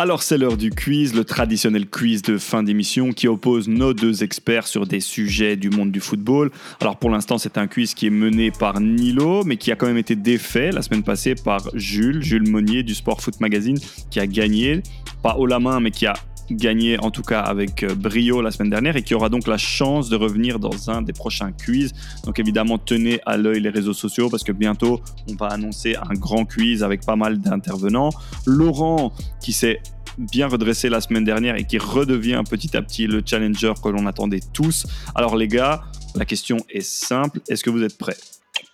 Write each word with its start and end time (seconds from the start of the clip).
Alors 0.00 0.22
c'est 0.22 0.38
l'heure 0.38 0.56
du 0.56 0.70
quiz, 0.70 1.12
le 1.12 1.24
traditionnel 1.24 1.88
quiz 1.90 2.22
de 2.22 2.38
fin 2.38 2.62
d'émission 2.62 3.10
qui 3.10 3.26
oppose 3.26 3.66
nos 3.66 3.92
deux 3.92 4.22
experts 4.22 4.68
sur 4.68 4.86
des 4.86 5.00
sujets 5.00 5.56
du 5.56 5.70
monde 5.70 5.90
du 5.90 5.98
football. 5.98 6.52
Alors 6.80 6.98
pour 6.98 7.10
l'instant 7.10 7.36
c'est 7.36 7.58
un 7.58 7.66
quiz 7.66 7.94
qui 7.94 8.06
est 8.06 8.10
mené 8.10 8.52
par 8.52 8.80
Nilo, 8.80 9.42
mais 9.42 9.56
qui 9.56 9.72
a 9.72 9.74
quand 9.74 9.88
même 9.88 9.98
été 9.98 10.14
défait 10.14 10.70
la 10.70 10.82
semaine 10.82 11.02
passée 11.02 11.34
par 11.34 11.68
Jules, 11.74 12.22
Jules 12.22 12.48
Monnier 12.48 12.84
du 12.84 12.94
Sport 12.94 13.20
Foot 13.20 13.40
Magazine, 13.40 13.76
qui 14.08 14.20
a 14.20 14.28
gagné, 14.28 14.84
pas 15.20 15.34
haut 15.34 15.46
la 15.46 15.58
main, 15.58 15.80
mais 15.80 15.90
qui 15.90 16.06
a 16.06 16.14
gagné 16.50 16.98
en 16.98 17.10
tout 17.10 17.22
cas 17.22 17.40
avec 17.40 17.82
euh, 17.82 17.94
brio 17.94 18.40
la 18.40 18.50
semaine 18.50 18.70
dernière 18.70 18.96
et 18.96 19.02
qui 19.02 19.14
aura 19.14 19.28
donc 19.28 19.46
la 19.46 19.58
chance 19.58 20.08
de 20.08 20.16
revenir 20.16 20.58
dans 20.58 20.90
un 20.90 21.02
des 21.02 21.12
prochains 21.12 21.52
quiz. 21.52 21.92
Donc 22.24 22.38
évidemment, 22.38 22.78
tenez 22.78 23.20
à 23.26 23.36
l'œil 23.36 23.60
les 23.60 23.70
réseaux 23.70 23.92
sociaux 23.92 24.28
parce 24.30 24.44
que 24.44 24.52
bientôt 24.52 25.00
on 25.30 25.34
va 25.34 25.48
annoncer 25.48 25.96
un 25.96 26.14
grand 26.14 26.44
quiz 26.44 26.82
avec 26.82 27.04
pas 27.04 27.16
mal 27.16 27.38
d'intervenants. 27.38 28.10
Laurent 28.46 29.12
qui 29.40 29.52
s'est 29.52 29.80
bien 30.18 30.48
redressé 30.48 30.88
la 30.88 31.00
semaine 31.00 31.24
dernière 31.24 31.56
et 31.56 31.64
qui 31.64 31.78
redevient 31.78 32.42
petit 32.48 32.76
à 32.76 32.82
petit 32.82 33.06
le 33.06 33.22
challenger 33.24 33.72
que 33.82 33.88
l'on 33.88 34.06
attendait 34.06 34.40
tous. 34.52 34.86
Alors 35.14 35.36
les 35.36 35.48
gars, 35.48 35.82
la 36.16 36.24
question 36.24 36.58
est 36.70 36.80
simple, 36.80 37.40
est-ce 37.48 37.62
que 37.62 37.70
vous 37.70 37.82
êtes 37.82 37.96
prêts? 37.96 38.16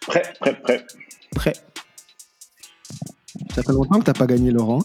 Prêt, 0.01 0.23
prêt, 0.41 0.61
prêt. 0.63 0.87
Prêt. 1.35 1.53
Ça 3.55 3.63
fait 3.63 3.73
longtemps 3.73 3.99
que 3.99 4.05
t'as 4.05 4.15
pas 4.15 4.27
gagné, 4.27 4.51
Laurent. 4.51 4.81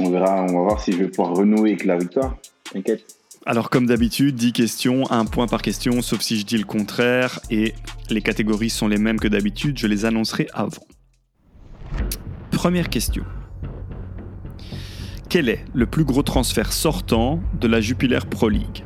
On 0.00 0.10
verra, 0.10 0.42
on 0.42 0.46
va 0.46 0.60
voir 0.60 0.80
si 0.80 0.92
je 0.92 0.98
vais 0.98 1.08
pouvoir 1.08 1.34
renouer 1.34 1.70
avec 1.70 1.84
la 1.84 1.96
victoire. 1.96 2.36
T'inquiète. 2.72 3.04
Alors 3.46 3.70
comme 3.70 3.86
d'habitude, 3.86 4.34
10 4.34 4.52
questions, 4.52 5.10
un 5.10 5.24
point 5.24 5.46
par 5.46 5.62
question, 5.62 6.02
sauf 6.02 6.20
si 6.20 6.38
je 6.38 6.44
dis 6.44 6.58
le 6.58 6.64
contraire, 6.64 7.40
et 7.50 7.74
les 8.10 8.20
catégories 8.20 8.70
sont 8.70 8.88
les 8.88 8.98
mêmes 8.98 9.18
que 9.18 9.28
d'habitude, 9.28 9.78
je 9.78 9.86
les 9.86 10.04
annoncerai 10.04 10.48
avant. 10.52 10.82
Première 12.50 12.88
question. 12.88 13.24
Quel 15.28 15.48
est 15.48 15.64
le 15.74 15.86
plus 15.86 16.04
gros 16.04 16.22
transfert 16.22 16.72
sortant 16.72 17.40
de 17.60 17.68
la 17.68 17.80
Jupiler 17.80 18.18
Pro 18.28 18.48
League? 18.48 18.84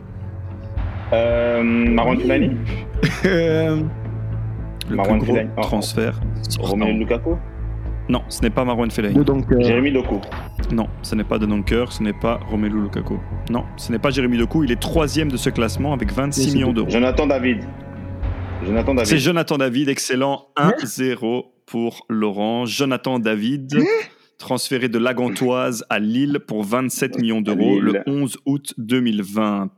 Euh, 1.13 1.63
Marwan 1.63 2.19
Fellaini 2.21 2.57
Euh, 3.25 3.83
Le 4.89 4.97
Marwan 4.97 5.21
plus 5.21 5.33
gros. 5.33 5.39
Oh, 5.57 5.61
transfert 5.61 6.21
sortant. 6.49 6.71
Romelu 6.71 6.99
Lukaku? 7.01 7.37
Non, 8.09 8.23
ce 8.29 8.43
n'est 8.43 8.51
pas 8.51 8.65
Marwan 8.65 8.91
Fellaini. 8.91 9.25
Jérémy 9.61 9.93
Doku 9.93 10.21
Non, 10.73 10.89
ce 11.03 11.15
n'est 11.15 11.25
pas 11.25 11.39
De 11.39 11.47
Donker, 11.47 11.87
ce 11.91 12.03
n'est 12.03 12.13
pas 12.13 12.41
Romelu 12.51 12.83
Lukaku. 12.83 13.19
Non, 13.51 13.65
ce 13.77 13.93
n'est 13.93 13.99
pas 13.99 14.11
Jérémy 14.11 14.39
Doku, 14.39 14.65
il 14.65 14.73
est 14.73 14.81
troisième 14.81 15.31
de 15.31 15.37
ce 15.37 15.51
classement 15.51 15.93
avec 15.93 16.13
26 16.13 16.41
Mais 16.41 16.47
c'est 16.47 16.55
millions 16.55 16.73
d'euros. 16.73 16.91
Jonathan 16.91 17.27
David. 17.27 17.63
Jonathan 18.65 18.93
C'est 18.99 19.11
David. 19.11 19.19
Jonathan 19.25 19.59
David, 19.59 19.89
excellent. 19.89 20.49
1-0 20.57 21.45
pour 21.67 22.05
Laurent. 22.09 22.67
Jonathan 22.67 23.19
David, 23.19 23.73
transféré 24.39 24.89
de 24.89 24.99
Lagantoise 24.99 25.85
à 25.89 25.99
Lille 25.99 26.41
pour 26.47 26.65
27 26.65 27.19
millions 27.21 27.41
d'euros 27.41 27.81
le 27.81 28.03
11 28.07 28.39
août 28.47 28.75
2020. 28.79 29.71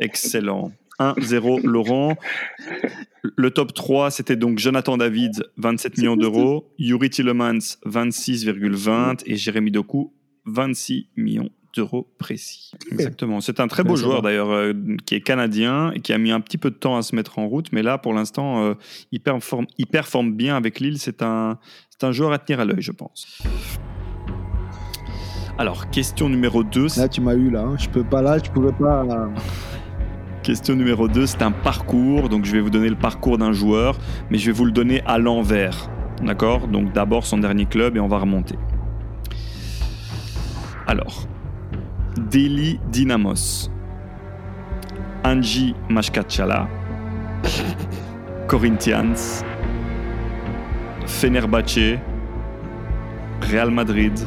Excellent. 0.00 0.72
1-0 1.00 1.66
Laurent. 1.66 2.16
Le 3.22 3.50
top 3.50 3.72
3, 3.74 4.10
c'était 4.10 4.36
donc 4.36 4.58
Jonathan 4.58 4.96
David, 4.96 5.44
27 5.56 5.98
millions 5.98 6.16
d'euros. 6.16 6.72
Yuri 6.78 7.10
Tillemans, 7.10 7.58
26,20. 7.86 9.22
Et 9.26 9.36
Jérémy 9.36 9.70
Doku, 9.70 10.12
26 10.46 11.08
millions 11.16 11.50
d'euros 11.74 12.12
précis. 12.18 12.72
Exactement. 12.90 13.40
C'est 13.40 13.58
un 13.60 13.66
très 13.68 13.82
beau 13.82 13.96
joueur 13.96 14.20
d'ailleurs, 14.20 14.50
euh, 14.50 14.74
qui 15.06 15.14
est 15.14 15.20
canadien 15.22 15.90
et 15.92 16.00
qui 16.00 16.12
a 16.12 16.18
mis 16.18 16.30
un 16.30 16.40
petit 16.40 16.58
peu 16.58 16.70
de 16.70 16.74
temps 16.76 16.96
à 16.98 17.02
se 17.02 17.14
mettre 17.16 17.38
en 17.38 17.46
route. 17.48 17.72
Mais 17.72 17.82
là, 17.82 17.96
pour 17.96 18.12
l'instant, 18.12 18.62
euh, 18.64 18.74
il, 19.10 19.20
performe, 19.20 19.66
il 19.78 19.86
performe 19.86 20.34
bien 20.34 20.54
avec 20.56 20.80
Lille. 20.80 20.98
C'est 20.98 21.22
un, 21.22 21.58
c'est 21.88 22.04
un 22.06 22.12
joueur 22.12 22.32
à 22.32 22.38
tenir 22.38 22.60
à 22.60 22.64
l'œil, 22.66 22.82
je 22.82 22.92
pense. 22.92 23.40
Alors, 25.58 25.90
question 25.90 26.28
numéro 26.28 26.62
2. 26.64 26.86
là, 26.96 27.08
tu 27.08 27.20
m'as 27.20 27.34
eu, 27.34 27.50
là. 27.50 27.62
hein. 27.62 27.76
Je 27.78 27.88
peux 27.88 28.04
pas, 28.04 28.20
là, 28.22 28.38
je 28.42 28.50
pouvais 28.50 28.72
pas. 28.72 29.04
euh, 29.04 29.26
Question 30.42 30.74
numéro 30.74 31.06
2, 31.06 31.26
c'est 31.26 31.42
un 31.42 31.52
parcours. 31.52 32.28
Donc, 32.28 32.44
je 32.44 32.52
vais 32.52 32.60
vous 32.60 32.70
donner 32.70 32.88
le 32.88 32.96
parcours 32.96 33.38
d'un 33.38 33.52
joueur, 33.52 33.96
mais 34.28 34.38
je 34.38 34.46
vais 34.46 34.52
vous 34.52 34.64
le 34.64 34.72
donner 34.72 35.00
à 35.06 35.16
l'envers. 35.18 35.88
D'accord? 36.20 36.66
Donc, 36.66 36.92
d'abord 36.92 37.24
son 37.24 37.38
dernier 37.38 37.64
club 37.64 37.96
et 37.96 38.00
on 38.00 38.08
va 38.08 38.18
remonter. 38.18 38.56
Alors, 40.88 41.28
Delhi 42.28 42.80
Dynamos, 42.90 43.70
Anji 45.22 45.76
Mashkachala, 45.88 46.68
Corinthians, 48.48 49.44
Fenerbahce, 51.06 51.98
Real 53.42 53.70
Madrid, 53.70 54.18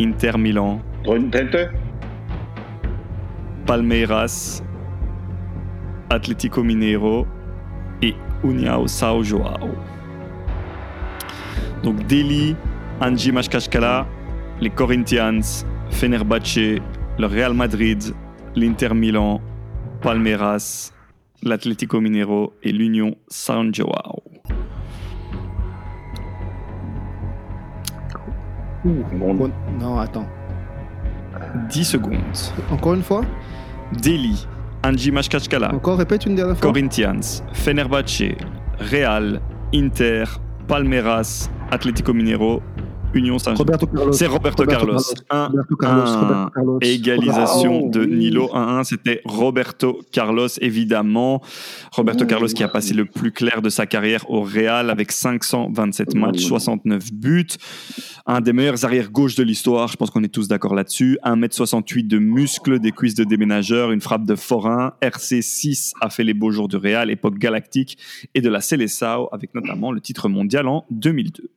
Inter 0.00 0.32
Milan, 0.36 0.80
Palmeiras, 3.66 4.64
Atlético 6.10 6.64
Mineiro 6.64 7.24
et 8.02 8.16
União 8.42 8.84
São 8.88 9.22
João. 9.22 9.76
Donc 11.84 12.04
Delhi, 12.08 12.56
Anji 13.00 13.30
Mashkashkala, 13.30 14.08
les 14.60 14.70
Corinthians, 14.70 15.64
Fenerbahce, 15.90 16.80
le 17.16 17.26
Real 17.26 17.54
Madrid, 17.54 18.12
l'Inter 18.56 18.92
Milan, 18.92 19.40
Palmeiras, 20.02 20.92
l'Atlético 21.44 22.00
Mineiro 22.00 22.54
et 22.64 22.72
l'Union 22.72 23.14
São 23.28 23.72
João. 23.72 24.20
Non, 29.78 29.98
attends. 29.98 30.26
10 31.68 31.84
secondes. 31.84 32.52
Encore 32.72 32.94
une 32.94 33.02
fois? 33.02 33.22
Delhi, 34.02 34.46
Anji 34.82 35.10
Mashkashkala, 35.12 35.74
Encore, 35.74 35.98
répète 35.98 36.24
une 36.26 36.34
dernière 36.34 36.56
fois. 36.56 36.70
Corinthians, 36.72 37.42
Fenerbahce, 37.52 38.22
Real, 38.78 39.40
Inter, 39.74 40.24
Palmeiras, 40.66 41.50
Atlético 41.70 42.12
Mineiro, 42.14 42.62
Union 43.14 43.38
Saint-Germain. 43.38 43.58
Roberto 43.58 43.86
Carlos. 43.86 44.12
C'est 44.12 44.26
Roberto, 44.26 44.64
Carlos. 44.64 44.98
1 45.30 45.46
Roberto 45.46 45.76
Carlos. 45.76 46.04
Roberto 46.04 46.50
Carlos. 46.54 46.78
Égalisation 46.80 47.86
de 47.88 48.00
oui. 48.00 48.16
Nilo 48.16 48.48
1-1, 48.54 48.84
c'était 48.84 49.20
Roberto 49.24 50.00
Carlos, 50.12 50.48
évidemment. 50.60 51.42
Roberto. 51.92 52.26
Carlos 52.26 52.46
qui 52.48 52.62
a 52.62 52.68
passé 52.68 52.94
le 52.94 53.04
plus 53.06 53.32
clair 53.32 53.62
de 53.62 53.68
sa 53.70 53.86
carrière 53.86 54.30
au 54.30 54.42
Real 54.42 54.90
avec 54.90 55.12
527 55.12 56.14
matchs, 56.14 56.44
Mmh. 56.44 56.48
69 56.48 57.12
buts. 57.12 57.46
Un 58.26 58.40
des 58.40 58.52
meilleurs 58.52 58.84
arrière-gauche 58.84 59.34
de 59.34 59.42
l'histoire, 59.42 59.88
je 59.88 59.96
pense 59.96 60.10
qu'on 60.10 60.22
est 60.22 60.28
tous 60.32 60.46
d'accord 60.48 60.74
là-dessus. 60.74 61.18
1m68 61.24 62.06
de 62.06 62.18
muscles, 62.18 62.78
des 62.78 62.92
cuisses 62.92 63.14
de 63.14 63.24
déménageur, 63.24 63.90
une 63.90 64.00
frappe 64.00 64.24
de 64.24 64.36
forain. 64.36 64.92
RC6 65.02 65.92
a 66.00 66.10
fait 66.10 66.24
les 66.24 66.34
beaux 66.34 66.50
jours 66.50 66.68
du 66.68 66.76
Real, 66.76 67.10
époque 67.10 67.38
galactique, 67.38 67.98
et 68.34 68.40
de 68.40 68.48
la 68.48 68.60
Seleção, 68.60 69.28
avec 69.32 69.54
notamment 69.54 69.90
le 69.92 70.00
titre 70.00 70.28
mondial 70.28 70.68
en 70.68 70.84
2002. 70.90 71.50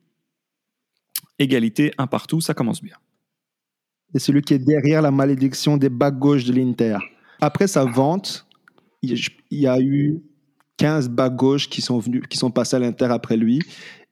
Égalité, 1.44 1.92
un 1.98 2.08
partout, 2.08 2.42
ça 2.42 2.54
commence 2.54 2.82
bien. 2.82 2.96
C'est 4.14 4.20
celui 4.20 4.42
qui 4.42 4.54
est 4.54 4.60
derrière 4.60 5.02
la 5.02 5.12
malédiction 5.12 5.76
des 5.78 5.90
bas 5.90 6.12
gauche 6.12 6.46
de 6.46 6.54
l'Inter. 6.54 6.98
Après 7.42 7.68
sa 7.68 7.84
vente, 7.86 8.48
il 9.02 9.20
y 9.52 9.68
a- 9.68 9.80
eu 9.82 10.22
15 10.78 11.10
bas 11.10 11.30
gauche 11.30 11.70
qui 11.70 11.82
sont, 11.82 12.00
venus, 12.00 12.24
qui 12.30 12.38
sont 12.38 12.50
passés 12.52 12.76
à 12.76 12.80
l'Inter 12.80 13.06
après 13.10 13.38
lui 13.38 13.60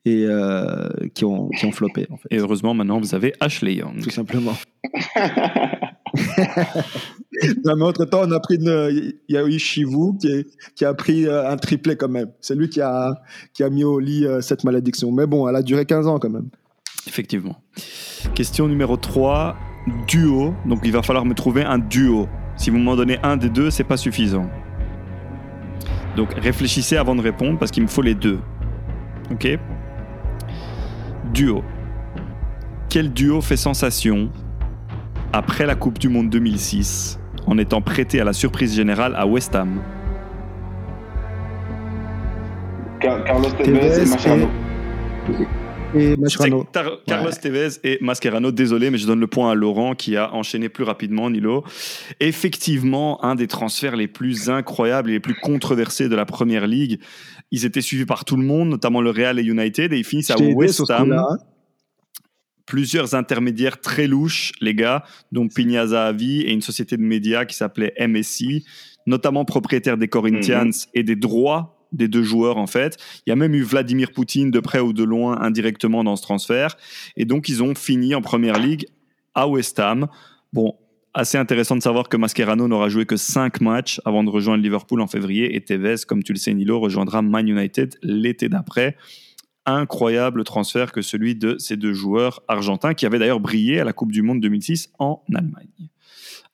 et 0.06 0.26
euh, 0.26 0.90
qui, 1.14 1.24
ont, 1.26 1.50
qui 1.50 1.66
ont 1.66 1.72
floppé, 1.72 2.08
en 2.10 2.18
fait. 2.18 2.28
Et 2.32 2.38
heureusement, 2.40 2.74
maintenant, 2.74 3.00
vous 3.00 3.16
avez 3.16 3.34
Ashley 3.40 3.76
Young. 3.76 4.02
Tout 4.02 4.10
simplement. 4.10 4.54
non, 7.66 7.76
mais 7.78 7.84
entre-temps, 7.86 8.22
on 8.28 8.32
a 8.32 8.40
pris 8.40 8.56
une- 8.56 9.14
il 9.28 9.34
y 9.34 9.38
a 9.38 9.46
eu 9.46 9.58
Chivu 9.60 10.18
qui, 10.20 10.28
est- 10.28 10.48
qui 10.76 10.86
a 10.86 10.94
pris 10.94 11.26
euh, 11.28 11.50
un 11.50 11.58
triplé 11.58 11.96
quand 11.96 12.10
même. 12.10 12.32
C'est 12.42 12.56
lui 12.56 12.70
qui 12.70 12.82
a, 12.82 13.14
qui 13.54 13.64
a 13.64 13.70
mis 13.70 13.84
au 13.84 14.00
lit 14.00 14.26
euh, 14.26 14.42
cette 14.42 14.64
malédiction. 14.64 15.12
Mais 15.12 15.26
bon, 15.28 15.48
elle 15.48 15.56
a 15.56 15.62
duré 15.64 15.86
15 15.86 16.08
ans 16.08 16.20
quand 16.20 16.30
même. 16.30 16.50
Effectivement. 17.08 17.56
Question 18.36 18.68
numéro 18.68 18.96
3, 18.98 19.56
duo. 20.08 20.54
Donc 20.66 20.82
il 20.84 20.92
va 20.92 21.02
falloir 21.02 21.26
me 21.26 21.34
trouver 21.34 21.64
un 21.64 21.80
duo. 21.80 22.28
Si 22.56 22.70
vous 22.70 22.78
m'en 22.78 22.96
donnez 22.96 23.18
un 23.24 23.38
des 23.38 23.50
deux, 23.50 23.72
c'est 23.72 23.84
pas 23.84 23.98
suffisant. 23.98 24.50
Donc 26.16 26.34
réfléchissez 26.38 26.98
avant 26.98 27.16
de 27.16 27.22
répondre 27.22 27.58
parce 27.58 27.72
qu'il 27.72 27.84
me 27.84 27.88
faut 27.88 28.02
les 28.02 28.16
deux. 28.16 28.40
Ok 29.32 29.48
Duo. 31.34 31.64
Quel 32.90 33.12
duo 33.14 33.40
fait 33.42 33.56
sensation 33.58 34.30
après 35.34 35.66
la 35.66 35.76
Coupe 35.76 35.98
du 35.98 36.10
Monde 36.10 36.30
2006 36.30 37.18
en 37.48 37.58
étant 37.58 37.82
prêté 37.82 38.20
à 38.20 38.26
la 38.26 38.34
surprise 38.34 38.76
générale 38.76 39.16
à 39.16 39.26
West 39.26 39.56
Ham? 39.56 39.80
Car- 43.00 43.24
Carlos 43.24 43.50
Tevez 43.58 43.64
Tevez 43.80 44.02
et 44.04 44.06
Mascherano. 44.10 44.48
Et 45.30 45.48
Mascherano. 46.18 46.64
C'est 46.66 46.72
Tar- 46.72 47.04
Carlos 47.06 47.32
Tevez 47.42 47.70
et 47.84 47.98
Mascherano, 48.02 48.52
désolé, 48.52 48.90
mais 48.90 48.98
je 48.98 49.06
donne 49.08 49.20
le 49.20 49.28
point 49.28 49.52
à 49.52 49.56
Laurent 49.56 49.94
qui 49.96 50.16
a 50.18 50.34
enchaîné 50.34 50.70
plus 50.70 50.84
rapidement, 50.84 51.30
Nilo. 51.30 51.64
Effectivement, 52.20 53.24
un 53.24 53.36
des 53.36 53.48
transferts 53.48 53.96
les 53.96 54.08
plus 54.08 54.50
incroyables 54.50 55.10
et 55.10 55.14
les 55.14 55.20
plus 55.20 55.36
controversés 55.36 56.10
de 56.10 56.16
la 56.16 56.26
première 56.26 56.68
ligue. 56.68 57.00
Ils 57.52 57.66
étaient 57.66 57.82
suivis 57.82 58.06
par 58.06 58.24
tout 58.26 58.38
le 58.38 58.44
monde, 58.44 58.70
notamment 58.70 59.02
le 59.02 59.10
Real 59.10 59.40
et 59.40 59.44
United, 59.44 59.92
et 59.94 59.98
ils 59.98 60.06
finissent 60.06 60.32
à 60.32 60.38
West 60.40 60.90
Ham. 60.90 61.16
plusieurs 62.68 63.16
intermédiaires 63.16 63.82
très 63.82 64.08
louches, 64.08 64.54
les 64.62 64.74
gars, 64.74 65.04
dont 65.34 65.50
Pina 65.50 65.88
Zahavi 65.88 66.42
et 66.44 66.52
une 66.54 66.62
société 66.62 66.96
de 66.96 67.02
médias 67.02 67.44
qui 67.44 67.54
s'appelait 67.56 67.94
MSI, 68.00 68.64
notamment 69.06 69.44
propriétaire 69.44 69.98
des 69.98 70.08
Corinthians 70.08 70.68
Mhm. 70.68 70.72
et 70.94 71.04
des 71.04 71.18
droits 71.18 71.81
des 71.92 72.08
deux 72.08 72.24
joueurs 72.24 72.58
en 72.58 72.68
fait. 72.68 72.98
Il 73.26 73.30
y 73.30 73.34
a 73.34 73.36
même 73.36 73.54
eu 73.54 73.64
Vladimir 73.64 74.12
Poutine 74.12 74.52
de 74.52 74.60
près 74.60 74.80
ou 74.80 74.94
de 74.94 75.04
loin 75.04 75.40
indirectement 75.42 76.04
dans 76.04 76.16
ce 76.16 76.22
transfert. 76.22 76.78
Et 77.18 77.26
donc 77.26 77.50
ils 77.50 77.64
ont 77.64 77.76
fini 77.76 78.16
en 78.16 78.22
première 78.22 78.60
ligue 78.60 78.86
à 79.34 79.48
West 79.48 79.80
Ham. 79.80 80.08
Bon, 80.54 80.76
assez 81.14 81.38
intéressant 81.38 81.76
de 81.76 81.82
savoir 81.82 82.10
que 82.10 82.18
Mascherano 82.18 82.68
n'aura 82.68 82.90
joué 82.90 83.06
que 83.06 83.18
5 83.18 83.62
matchs 83.62 84.02
avant 84.06 84.24
de 84.24 84.30
rejoindre 84.30 84.64
Liverpool 84.64 85.02
en 85.02 85.08
février 85.08 85.56
et 85.56 85.62
Tevez, 85.62 85.98
comme 86.08 86.24
tu 86.24 86.34
le 86.34 86.38
sais 86.38 86.54
Nilo, 86.54 86.80
rejoindra 86.80 87.22
Man 87.22 87.48
United 87.48 87.98
l'été 88.02 88.50
d'après. 88.50 88.98
Incroyable 89.66 90.44
transfert 90.44 90.92
que 90.92 91.02
celui 91.02 91.36
de 91.36 91.58
ces 91.60 91.78
deux 91.78 91.94
joueurs 91.94 92.42
argentins 92.48 92.94
qui 92.94 93.06
avaient 93.06 93.20
d'ailleurs 93.20 93.40
brillé 93.40 93.80
à 93.80 93.84
la 93.84 93.94
Coupe 93.94 94.12
du 94.12 94.22
Monde 94.22 94.40
2006 94.40 94.90
en 94.98 95.24
Allemagne. 95.34 95.90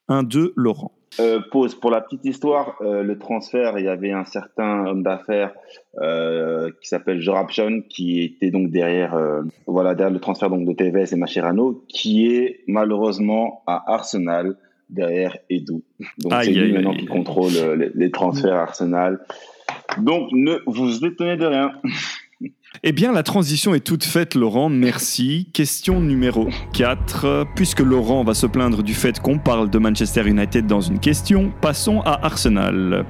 1-2 0.08 0.52
Laurent. 0.56 0.97
Euh, 1.20 1.40
pause. 1.50 1.74
Pour 1.74 1.90
la 1.90 2.00
petite 2.00 2.24
histoire, 2.24 2.76
euh, 2.80 3.02
le 3.02 3.18
transfert, 3.18 3.78
il 3.78 3.84
y 3.86 3.88
avait 3.88 4.12
un 4.12 4.24
certain 4.24 4.86
homme 4.86 5.02
d'affaires 5.02 5.52
euh, 6.00 6.70
qui 6.80 6.88
s'appelle 6.88 7.20
Jorapchon 7.20 7.82
qui 7.88 8.22
était 8.22 8.50
donc 8.50 8.70
derrière, 8.70 9.14
euh, 9.14 9.42
voilà, 9.66 9.94
derrière 9.94 10.12
le 10.12 10.20
transfert 10.20 10.50
donc 10.50 10.66
de 10.66 10.72
Tevez 10.72 11.06
et 11.10 11.16
Mascherano, 11.16 11.84
qui 11.88 12.32
est 12.32 12.60
malheureusement 12.66 13.62
à 13.66 13.92
Arsenal 13.92 14.56
derrière 14.90 15.36
Edu. 15.50 15.82
Donc 16.18 16.32
c'est 16.42 16.52
lui 16.52 16.72
maintenant 16.72 16.94
qui 16.94 17.06
contrôle 17.06 17.52
euh, 17.56 17.76
les, 17.76 17.90
les 17.94 18.10
transferts 18.10 18.54
à 18.54 18.62
Arsenal. 18.62 19.18
Donc 19.98 20.28
ne 20.32 20.58
vous 20.66 21.04
étonnez 21.04 21.36
de 21.36 21.46
rien. 21.46 21.72
Eh 22.82 22.92
bien, 22.92 23.12
la 23.12 23.22
transition 23.22 23.74
est 23.74 23.80
toute 23.80 24.04
faite, 24.04 24.34
Laurent. 24.34 24.68
Merci. 24.68 25.48
Question 25.52 26.00
numéro 26.00 26.48
4. 26.74 27.46
Puisque 27.56 27.80
Laurent 27.80 28.24
va 28.24 28.34
se 28.34 28.46
plaindre 28.46 28.82
du 28.82 28.94
fait 28.94 29.18
qu'on 29.20 29.38
parle 29.38 29.70
de 29.70 29.78
Manchester 29.78 30.26
United 30.26 30.66
dans 30.66 30.80
une 30.80 31.00
question, 31.00 31.52
passons 31.60 32.00
à 32.02 32.24
Arsenal. 32.24 33.04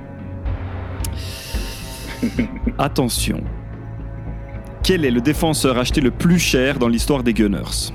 Attention. 2.79 3.43
Quel 4.83 5.05
est 5.05 5.11
le 5.11 5.21
défenseur 5.21 5.77
acheté 5.77 6.01
le 6.01 6.11
plus 6.11 6.39
cher 6.39 6.79
dans 6.79 6.89
l'histoire 6.89 7.23
des 7.23 7.35
Gunners? 7.35 7.93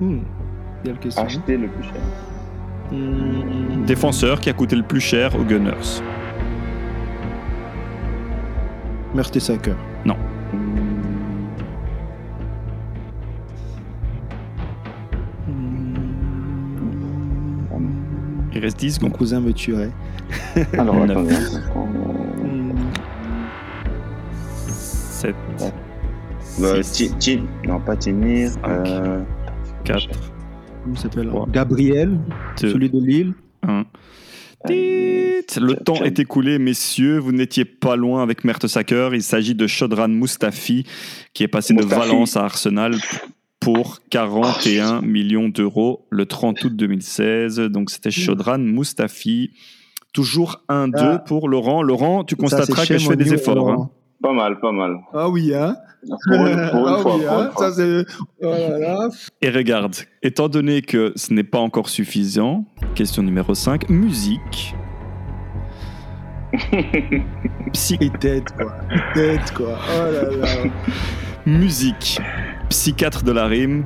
Hmm. 0.00 0.18
Le 0.84 0.92
plus 0.94 1.10
cher. 1.10 1.26
Hmm. 2.92 3.84
Défenseur 3.86 4.40
qui 4.40 4.50
a 4.50 4.52
coûté 4.52 4.76
le 4.76 4.82
plus 4.82 5.00
cher 5.00 5.34
aux 5.36 5.44
Gunners. 5.44 6.02
Mertesacker. 9.18 9.74
Hmm, 17.72 18.48
Il 18.54 18.60
reste 18.60 18.78
10 18.78 18.86
Mon 19.00 19.06
secondes. 19.08 19.18
cousin 19.18 19.40
me 19.40 19.52
tuerait. 19.52 19.90
Alors 20.78 20.94
Neuf. 20.94 21.10
attendez. 21.10 21.34
Hmm. 22.44 22.72
7, 24.66 25.34
Euh, 26.60 26.82
Six. 26.82 27.10
Ti- 27.18 27.36
Ti- 27.38 27.42
non 27.66 27.78
pas 27.80 27.96
Timir. 27.96 28.50
Cinq. 28.50 28.60
Euh, 28.66 29.20
4, 29.84 30.08
Comment 30.82 30.96
s'appelle? 30.96 31.30
Gabriel, 31.52 32.18
2, 32.60 32.70
celui 32.70 32.90
de 32.90 32.98
Lille. 33.00 33.34
1. 33.66 33.84
Le 34.66 35.74
temps 35.74 36.02
est 36.04 36.18
écoulé, 36.18 36.58
messieurs. 36.58 37.18
Vous 37.18 37.32
n'étiez 37.32 37.64
pas 37.64 37.96
loin 37.96 38.22
avec 38.22 38.44
Mertesacker. 38.44 39.10
Il 39.14 39.22
s'agit 39.22 39.54
de 39.54 39.66
Shodran 39.66 40.08
Mustafi, 40.08 40.84
qui 41.32 41.42
est 41.42 41.48
passé 41.48 41.74
de. 41.74 41.82
Valence 41.84 42.36
à 42.36 42.44
Arsenal 42.44 42.94
pour 43.60 43.98
41 44.10 45.00
millions 45.02 45.48
d'euros 45.48 46.06
le 46.10 46.26
30 46.26 46.62
août 46.64 46.76
2016. 46.76 47.56
Donc 47.70 47.90
c'était 47.90 48.10
Shodran 48.10 48.58
Mustafi. 48.58 49.50
Toujours 50.12 50.64
1-2 50.68 50.92
Ah. 50.96 51.18
pour 51.18 51.48
Laurent. 51.48 51.82
Laurent, 51.82 52.24
tu 52.24 52.34
constateras 52.34 52.86
que 52.86 52.98
je 52.98 53.08
fais 53.08 53.16
des 53.16 53.34
efforts. 53.34 53.70
Hein. 53.70 53.90
Pas 54.22 54.32
mal, 54.32 54.58
pas 54.60 54.72
mal. 54.72 54.96
Ah 55.14 55.28
oui, 55.28 55.54
hein 55.54 55.76
Pour 56.28 56.46
une, 56.46 56.70
pour 56.70 56.88
une 56.88 56.94
Ah 56.94 56.98
fois. 56.98 57.16
oui, 57.16 57.22
pour 57.24 57.32
hein 57.32 57.44
une 57.46 57.52
fois. 57.52 57.70
Ça, 57.70 57.72
c'est... 57.72 58.04
Oh 58.42 58.46
là 58.50 58.78
là. 58.78 59.08
Et 59.42 59.50
regarde, 59.50 59.94
étant 60.22 60.48
donné 60.48 60.82
que 60.82 61.12
ce 61.14 61.32
n'est 61.32 61.44
pas 61.44 61.60
encore 61.60 61.88
suffisant, 61.88 62.64
question 62.96 63.22
numéro 63.22 63.54
5, 63.54 63.88
musique. 63.88 64.74
Psy- 67.72 67.98
Il 68.00 68.10
tête, 68.12 68.52
quoi. 68.56 68.72
Il 68.90 69.02
tête, 69.14 69.52
quoi. 69.54 69.78
Oh 69.88 70.12
là 70.12 70.36
là. 70.36 70.70
Musique, 71.46 72.20
psychiatre 72.68 73.22
de 73.22 73.32
la 73.32 73.46
rime, 73.46 73.84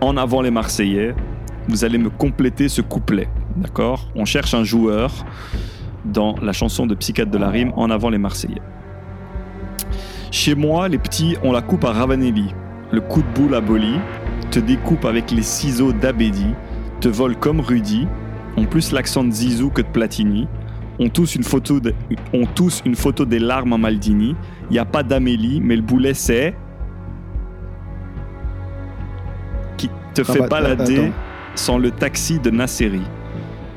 en 0.00 0.16
avant 0.16 0.40
les 0.40 0.50
Marseillais. 0.50 1.14
Vous 1.68 1.84
allez 1.84 1.98
me 1.98 2.10
compléter 2.10 2.68
ce 2.68 2.80
couplet, 2.82 3.28
d'accord? 3.56 4.10
On 4.14 4.24
cherche 4.24 4.54
un 4.54 4.64
joueur 4.64 5.12
dans 6.04 6.34
la 6.42 6.52
chanson 6.52 6.86
de 6.86 6.94
psychiatre 6.94 7.30
de 7.30 7.38
la 7.38 7.48
rime, 7.48 7.72
en 7.76 7.90
avant 7.90 8.10
les 8.10 8.18
Marseillais. 8.18 8.60
Chez 10.34 10.56
moi, 10.56 10.88
les 10.88 10.98
petits 10.98 11.36
ont 11.44 11.52
la 11.52 11.62
coupe 11.62 11.84
à 11.84 11.92
Ravanelli, 11.92 12.52
le 12.90 13.00
coup 13.00 13.22
de 13.22 13.40
boule 13.40 13.54
aboli, 13.54 14.00
te 14.50 14.58
découpe 14.58 15.04
avec 15.04 15.30
les 15.30 15.42
ciseaux 15.42 15.92
d'Abedi, 15.92 16.48
te 17.00 17.06
vole 17.08 17.36
comme 17.36 17.60
Rudy, 17.60 18.08
ont 18.56 18.64
plus 18.64 18.90
l'accent 18.90 19.22
de 19.22 19.30
Zizou 19.30 19.70
que 19.70 19.80
de 19.82 19.86
Platini, 19.86 20.48
ont 20.98 21.08
tous 21.08 21.36
une 21.36 21.44
photo, 21.44 21.78
de- 21.78 21.94
ont 22.32 22.46
tous 22.52 22.82
une 22.84 22.96
photo 22.96 23.24
des 23.24 23.38
larmes 23.38 23.74
à 23.74 23.78
Maldini, 23.78 24.34
il 24.70 24.72
n'y 24.72 24.78
a 24.80 24.84
pas 24.84 25.04
d'Amélie, 25.04 25.60
mais 25.60 25.76
le 25.76 25.82
boulet 25.82 26.14
c'est. 26.14 26.56
Qui 29.76 29.88
te 30.14 30.22
Ah 30.22 30.32
fait 30.32 30.38
bah, 30.40 30.48
balader 30.48 30.96
attends. 30.98 31.12
sans 31.54 31.78
le 31.78 31.92
taxi 31.92 32.40
de 32.40 32.50
Nasseri. 32.50 33.02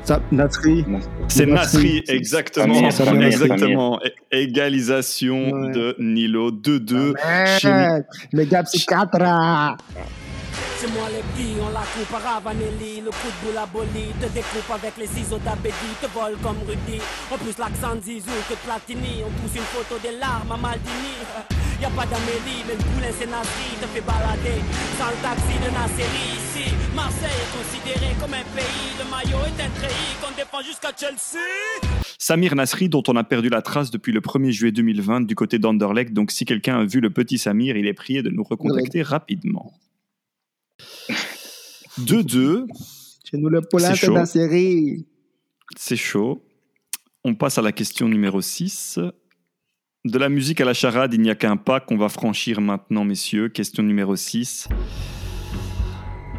Ça, 0.02 0.20
Nasri. 0.32 0.84
C'est 1.28 1.46
Nasri. 1.46 2.00
Nasri, 2.00 2.04
exactement. 2.08 2.90
Samir, 2.90 3.26
exactement. 3.26 4.00
Égalisation 4.30 5.50
Ouais. 5.52 5.72
de 5.72 5.96
Nilo, 5.98 6.50
2-2. 6.50 7.14
Chez- 7.58 7.68
Merde, 7.68 8.04
Les 8.32 8.46
gars 8.46 8.62
psychiatres. 8.64 9.18
C'est 10.78 10.86
moi 10.94 11.08
les 11.10 11.22
petits, 11.34 11.58
on 11.60 11.70
la 11.74 11.82
coupe 11.90 12.14
à 12.14 12.34
Ravanelli 12.38 13.02
Le 13.04 13.10
coup 13.10 13.26
de 13.26 13.38
boule 13.50 13.58
aboli, 13.58 14.14
te 14.20 14.26
découpe 14.30 14.70
avec 14.72 14.94
les 14.96 15.08
ciseaux 15.08 15.42
d'Abedi 15.42 15.90
Te 16.00 16.06
vole 16.14 16.36
comme 16.40 16.62
Rudy, 16.68 17.02
en 17.32 17.36
plus 17.36 17.58
l'accent 17.58 17.96
de 17.98 18.02
Zizou 18.02 18.30
que 18.48 18.54
de 18.54 18.58
Platini 18.62 19.26
On 19.26 19.30
pousse 19.42 19.56
une 19.58 19.66
photo 19.74 19.98
des 19.98 20.14
larmes 20.22 20.52
à 20.54 20.56
Maldini 20.56 21.18
Y 21.82 21.84
a 21.84 21.90
pas 21.90 22.06
d'Amélie, 22.06 22.62
mais 22.66 22.78
le 22.78 22.84
poulet 22.94 23.10
c'est 23.18 23.26
Nasri 23.26 23.74
Te 23.82 23.86
fait 23.90 24.06
balader 24.06 24.62
sans 24.94 25.10
le 25.10 25.18
de 25.68 25.74
Nasseri 25.74 26.02
Ici, 26.32 26.74
Marseille 26.94 27.28
est 27.28 27.56
considéré 27.56 28.14
comme 28.20 28.32
un 28.32 28.44
pays 28.56 28.88
Le 28.98 29.10
maillot 29.10 29.44
est 29.46 29.62
un 29.62 29.70
treillis 29.70 30.16
qu'on 30.22 30.34
défend 30.34 30.62
jusqu'à 30.62 30.90
Chelsea 30.96 31.38
Samir 32.18 32.54
Nasri, 32.54 32.88
dont 32.88 33.02
on 33.08 33.16
a 33.16 33.24
perdu 33.24 33.48
la 33.48 33.62
trace 33.62 33.90
depuis 33.90 34.12
le 34.12 34.20
1er 34.20 34.50
juillet 34.50 34.72
2020 34.72 35.22
du 35.22 35.34
côté 35.34 35.58
d'Anderlecht. 35.58 36.12
Donc, 36.12 36.30
si 36.30 36.44
quelqu'un 36.44 36.80
a 36.80 36.84
vu 36.84 37.00
le 37.00 37.10
petit 37.10 37.38
Samir, 37.38 37.76
il 37.76 37.86
est 37.86 37.94
prié 37.94 38.22
de 38.22 38.30
nous 38.30 38.42
recontacter 38.42 39.02
rapidement. 39.02 39.72
2-2, 42.00 42.66
Chez 43.24 43.36
nous, 43.38 43.48
le 43.48 43.60
poulain, 43.62 43.88
C'est 43.88 43.96
c'est 43.96 44.06
chaud. 44.06 44.14
la 44.14 44.26
série. 44.26 45.06
c'est 45.76 45.96
chaud. 45.96 46.44
On 47.24 47.34
passe 47.34 47.58
à 47.58 47.62
la 47.62 47.72
question 47.72 48.08
numéro 48.08 48.40
6. 48.40 48.98
De 50.04 50.18
la 50.18 50.28
musique 50.28 50.60
à 50.60 50.64
la 50.64 50.74
charade, 50.74 51.14
il 51.14 51.20
n'y 51.20 51.30
a 51.30 51.34
qu'un 51.34 51.56
pas 51.56 51.80
qu'on 51.80 51.96
va 51.96 52.08
franchir 52.08 52.60
maintenant, 52.60 53.04
messieurs. 53.04 53.48
Question 53.48 53.82
numéro 53.82 54.16
6. 54.16 54.68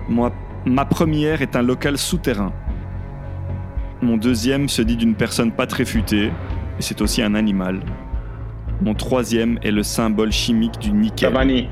Moi, 0.10 0.34
ma 0.66 0.86
première 0.86 1.42
est 1.42 1.56
un 1.56 1.62
local 1.62 1.98
souterrain. 1.98 2.52
Mon 4.02 4.18
deuxième 4.18 4.70
se 4.70 4.82
dit 4.82 4.96
d'une 4.96 5.16
personne 5.16 5.52
pas 5.52 5.68
très 5.68 5.86
futée, 5.86 6.28
et 6.80 6.82
c'est 6.82 7.02
aussi 7.02 7.22
un 7.22 7.36
animal. 7.36 7.82
Mon 8.82 8.94
troisième 8.94 9.60
est 9.62 9.72
le 9.72 9.84
symbole 9.84 10.32
chimique 10.32 10.80
du 10.80 10.92
nickel. 10.92 11.32
Cavani. 11.32 11.68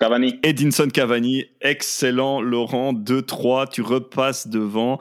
Cavani. 0.00 0.34
Edinson 0.42 0.88
Cavani, 0.92 1.44
excellent 1.60 2.40
Laurent, 2.40 2.92
2-3, 2.92 3.68
tu 3.70 3.80
repasses 3.82 4.48
devant. 4.48 4.98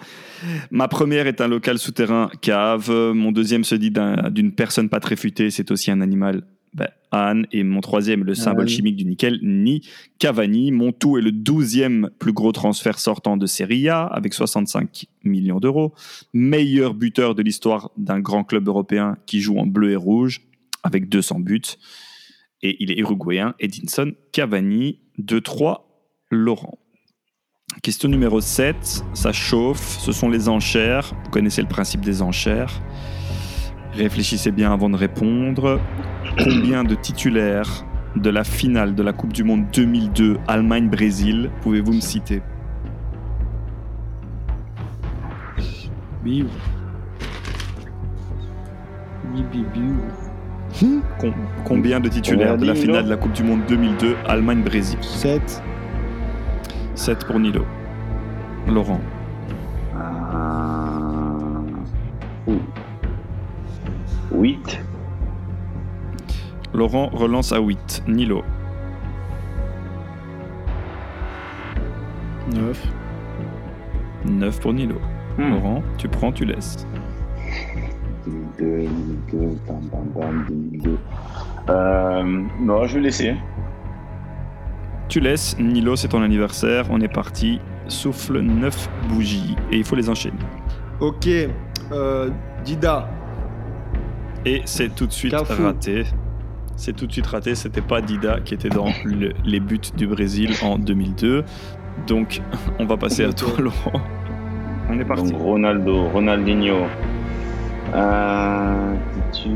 Ma 0.72 0.88
première 0.88 1.26
est 1.26 1.42
un 1.42 1.48
local 1.48 1.80
souterrain 1.80 2.30
cave, 2.42 2.92
mon 2.92 3.32
deuxième 3.32 3.64
se 3.64 3.76
dit 3.76 3.92
d'un- 3.92 4.30
d'une 4.30 4.52
personne 4.54 4.90
pas 4.90 5.00
très 5.00 5.16
futée, 5.16 5.50
c'est 5.50 5.72
aussi 5.72 5.90
un 5.90 6.00
animal, 6.02 6.44
ben, 6.74 6.88
Anne, 7.12 7.46
et 7.52 7.64
mon 7.64 7.82
troisième 7.82 8.24
le 8.24 8.34
symbole 8.34 8.64
Anne. 8.64 8.70
chimique 8.70 8.96
du 8.96 9.06
nickel, 9.06 9.40
Ni 9.44 9.82
Cavani. 10.20 10.72
Mon 10.72 10.92
tout 10.92 11.18
est 11.18 11.22
le 11.22 11.32
douzième 11.32 12.10
plus 12.20 12.34
gros 12.34 12.52
transfert 12.52 13.00
sortant 13.00 13.38
de 13.38 13.46
Serie 13.46 13.90
A, 13.90 14.06
avec 14.06 14.34
65 14.34 15.06
millions 15.24 15.60
d'euros. 15.60 15.94
Meilleur 16.34 16.94
buteur 16.94 17.36
de 17.36 17.44
l'histoire 17.44 17.92
d'un 17.98 18.20
grand 18.20 18.44
club 18.44 18.68
européen 18.68 19.18
qui 19.26 19.42
joue 19.42 19.58
en 19.58 19.68
bleu 19.68 19.92
et 19.92 19.96
rouge, 19.96 20.42
avec 20.84 21.10
200 21.10 21.40
buts 21.40 21.78
et 22.64 22.78
il 22.80 22.92
est 22.92 22.98
uruguayen, 22.98 23.54
Edinson 23.60 24.14
Cavani, 24.32 25.00
2-3, 25.20 25.82
Laurent. 26.32 26.80
Question 27.84 28.10
numéro 28.10 28.40
7, 28.42 29.04
ça 29.14 29.32
chauffe, 29.32 30.00
ce 30.00 30.12
sont 30.12 30.30
les 30.30 30.48
enchères, 30.48 31.14
vous 31.26 31.30
connaissez 31.30 31.62
le 31.62 31.68
principe 31.68 32.02
des 32.02 32.22
enchères. 32.22 32.82
Réfléchissez 33.96 34.52
bien 34.52 34.72
avant 34.74 34.90
de 34.90 34.96
répondre. 34.96 35.80
Combien 36.44 36.84
de 36.84 36.96
titulaires 36.96 37.86
de 38.16 38.30
la 38.30 38.44
finale 38.44 38.96
de 38.96 39.04
la 39.04 39.14
Coupe 39.14 39.34
du 39.34 39.44
Monde 39.44 39.66
2002 39.74 40.38
Allemagne-Brésil 40.48 41.50
pouvez-vous 41.62 41.94
me 41.94 42.00
citer? 42.02 42.42
Biou. 46.24 46.48
Bi, 49.34 49.44
bi, 49.52 49.66
biou. 49.74 49.96
Com- 51.20 51.34
Combien 51.66 52.00
de 52.00 52.10
titulaires 52.10 52.58
de 52.58 52.66
la 52.66 52.76
finale 52.76 53.06
de 53.06 53.10
la 53.10 53.18
Coupe 53.18 53.34
du 53.34 53.44
Monde 53.44 53.62
2002 53.68 54.16
Allemagne-Brésil? 54.28 54.98
7. 55.02 55.62
7 56.96 57.26
pour 57.26 57.40
Nilo. 57.40 57.66
Laurent. 58.68 59.02
Euh... 59.96 61.60
8. 64.34 64.80
Laurent 66.74 67.10
relance 67.14 67.52
à 67.52 67.60
8. 67.60 68.04
Nilo. 68.08 68.44
9. 72.54 72.88
9 74.26 74.60
pour 74.60 74.74
Nilo. 74.74 75.00
Hmm. 75.38 75.52
Laurent, 75.52 75.84
tu 75.98 76.08
prends, 76.08 76.32
tu 76.32 76.46
laisses. 76.46 76.88
2002, 78.26 78.88
2002, 79.32 79.38
bam, 79.68 79.80
bam, 79.92 80.06
bam, 80.16 80.46
2002. 80.50 80.98
Euh, 81.70 82.44
non, 82.60 82.86
je 82.86 82.96
vais 82.96 83.02
laisser. 83.02 83.36
Tu 85.10 85.20
laisses. 85.20 85.58
Nilo, 85.60 85.96
c'est 85.96 86.08
ton 86.08 86.22
anniversaire. 86.22 86.88
On 86.90 87.00
est 87.02 87.14
parti. 87.14 87.60
Souffle 87.88 88.40
9 88.40 88.90
bougies. 89.10 89.56
Et 89.72 89.78
il 89.78 89.84
faut 89.84 89.96
les 89.96 90.10
enchaîner. 90.10 90.40
Ok. 91.00 91.28
Euh, 91.92 92.30
Dida. 92.64 93.10
Et 94.46 94.62
c'est 94.66 94.94
tout 94.94 95.08
de 95.08 95.12
suite 95.14 95.34
raté. 95.36 96.04
C'est 96.76 96.94
tout 96.96 97.08
de 97.08 97.12
suite 97.12 97.28
raté. 97.28 97.56
C'était 97.56 97.82
pas 97.82 98.02
Dida 98.02 98.40
qui 98.44 98.54
était 98.54 98.70
dans 98.70 98.88
le- 99.06 99.34
les 99.46 99.60
buts 99.60 99.80
du 99.96 100.08
Brésil 100.08 100.52
en 100.64 100.78
2002. 100.78 101.44
Donc, 102.08 102.42
on 102.80 102.86
va 102.86 102.98
passer 102.98 103.24
à 103.26 103.32
toi, 103.34 103.54
Laurent. 103.60 104.02
On 104.90 105.00
est 105.00 105.06
parti. 105.06 105.32
Donc 105.32 105.42
Ronaldo, 105.42 106.10
Ronaldinho. 106.10 106.76
Euh, 107.94 108.94
tu, 109.32 109.50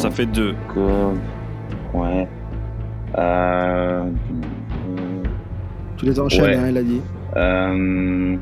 Ça 0.00 0.10
fait 0.10 0.26
2. 0.26 0.54
encore 0.70 1.12
Ouais. 1.92 2.26
Euh, 3.18 4.04
Tu 5.98 6.06
les 6.06 6.18
enchaînes, 6.18 6.44
Ouais. 6.44 6.56
hein, 6.56 6.68
il 6.70 6.78
a 6.78 6.82
dit. 6.82 7.00
euh, 7.36 8.36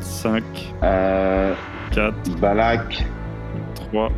5, 0.00 0.42
euh, 0.82 1.54
4, 1.96 2.38
Balak. 2.40 3.06
3. 3.74 4.12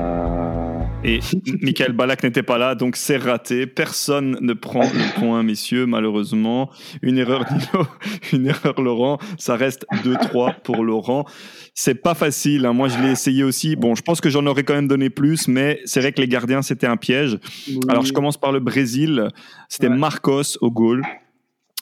Euh, 0.00 0.80
Et 1.04 1.20
Michael 1.60 1.92
Balak 1.92 2.22
n'était 2.22 2.42
pas 2.42 2.56
là, 2.56 2.74
donc 2.74 2.96
c'est 2.96 3.18
raté. 3.18 3.66
Personne 3.66 4.38
ne 4.40 4.54
prend 4.54 4.80
le 4.84 5.20
point, 5.20 5.42
messieurs, 5.42 5.84
malheureusement. 5.84 6.70
Une 7.02 7.18
erreur 7.18 7.44
Nilo, 7.52 7.86
une 8.32 8.46
erreur 8.46 8.80
Laurent. 8.80 9.18
Ça 9.38 9.54
reste 9.56 9.86
2-3 10.02 10.62
pour 10.62 10.82
Laurent. 10.82 11.26
C'est 11.74 11.94
pas 11.94 12.14
facile. 12.14 12.64
hein. 12.64 12.72
Moi, 12.72 12.88
je 12.88 12.98
l'ai 13.02 13.10
essayé 13.12 13.44
aussi. 13.44 13.76
Bon, 13.76 13.94
je 13.94 14.02
pense 14.02 14.22
que 14.22 14.30
j'en 14.30 14.46
aurais 14.46 14.64
quand 14.64 14.74
même 14.74 14.88
donné 14.88 15.10
plus, 15.10 15.46
mais 15.46 15.80
c'est 15.84 16.00
vrai 16.00 16.12
que 16.12 16.22
les 16.22 16.28
gardiens, 16.28 16.62
c'était 16.62 16.86
un 16.86 16.96
piège. 16.96 17.38
Alors, 17.88 18.06
je 18.06 18.14
commence 18.14 18.38
par 18.38 18.50
le 18.50 18.60
Brésil. 18.60 19.28
C'était 19.68 19.88
Ouais. 19.88 19.96
Marcos 19.96 20.56
au 20.62 20.70
goal. 20.70 21.02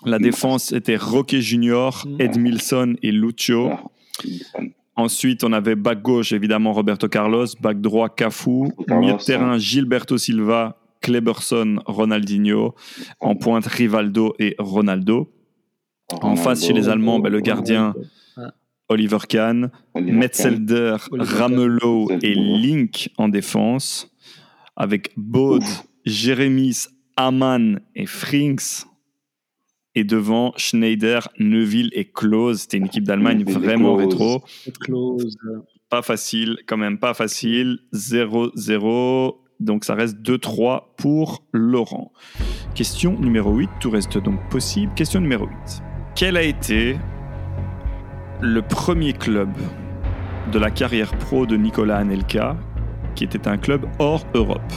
La 0.04 0.18
défense 0.18 0.72
était 0.72 0.96
Roque 0.96 1.36
Junior, 1.36 2.04
Mm. 2.08 2.20
Edmilson 2.20 2.94
et 3.04 3.12
Lucho. 3.12 3.70
Ensuite, 4.94 5.42
on 5.42 5.52
avait 5.52 5.74
back 5.74 6.02
gauche, 6.02 6.32
évidemment, 6.32 6.72
Roberto 6.72 7.08
Carlos, 7.08 7.46
back 7.60 7.80
droit, 7.80 8.10
Cafu, 8.10 8.68
milieu 8.88 9.14
de 9.14 9.24
terrain, 9.24 9.56
Gilberto 9.56 10.18
Silva, 10.18 10.76
Kleberson, 11.00 11.80
Ronaldinho, 11.86 12.74
en 13.20 13.34
pointe, 13.34 13.66
Rivaldo 13.66 14.34
et 14.38 14.54
Ronaldo. 14.58 15.32
En 16.20 16.36
face, 16.36 16.66
chez 16.66 16.74
les 16.74 16.88
Allemands, 16.90 17.20
ben, 17.20 17.30
le 17.30 17.40
gardien, 17.40 17.94
Oliver 18.88 19.18
Kahn, 19.26 19.70
Metzelder. 19.94 20.96
Ramelow 21.10 22.10
et. 22.20 22.34
Link 22.34 23.10
en 23.16 23.28
défense, 23.28 24.12
avec 24.76 25.12
Baud, 25.16 25.64
Jérémis, 26.04 26.86
Aman 27.16 27.80
et 27.94 28.06
Frinks. 28.06 28.86
Et 29.94 30.04
devant, 30.04 30.52
Schneider, 30.56 31.28
Neuville 31.38 31.90
et 31.92 32.06
Klose. 32.06 32.62
C'était 32.62 32.78
une 32.78 32.86
équipe 32.86 33.04
d'Allemagne 33.04 33.44
vraiment 33.44 33.96
rétro. 33.96 34.42
Close. 34.80 35.36
Pas 35.90 36.02
facile, 36.02 36.58
quand 36.66 36.78
même 36.78 36.98
pas 36.98 37.12
facile. 37.12 37.80
0-0. 37.92 39.36
Donc 39.60 39.84
ça 39.84 39.94
reste 39.94 40.16
2-3 40.18 40.84
pour 40.96 41.44
Laurent. 41.52 42.12
Question 42.74 43.18
numéro 43.20 43.54
8, 43.54 43.70
tout 43.80 43.90
reste 43.90 44.18
donc 44.18 44.40
possible. 44.48 44.92
Question 44.94 45.20
numéro 45.20 45.46
8. 45.46 45.82
Quel 46.14 46.36
a 46.36 46.42
été 46.42 46.96
le 48.40 48.60
premier 48.62 49.12
club 49.12 49.50
de 50.50 50.58
la 50.58 50.70
carrière 50.70 51.16
pro 51.18 51.46
de 51.46 51.56
Nicolas 51.56 51.98
Anelka 51.98 52.56
qui 53.14 53.24
était 53.24 53.46
un 53.46 53.58
club 53.58 53.86
hors 53.98 54.26
Europe? 54.34 54.72